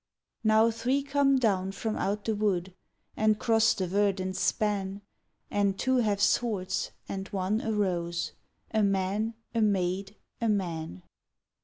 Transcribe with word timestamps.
Now 0.43 0.71
three 0.71 1.03
come 1.03 1.37
down 1.37 1.73
from 1.73 1.95
out 1.95 2.25
the 2.25 2.33
wood, 2.33 2.73
And 3.15 3.37
cross 3.37 3.75
the 3.75 3.87
verdant 3.87 4.35
span; 4.35 5.03
And 5.51 5.77
two 5.77 5.97
have 5.97 6.19
swords 6.19 6.89
and 7.07 7.27
one 7.27 7.61
a 7.61 7.71
rose 7.71 8.31
A 8.71 8.81
man, 8.81 9.35
a 9.53 9.61
maid, 9.61 10.15
a 10.41 10.49
man. 10.49 11.03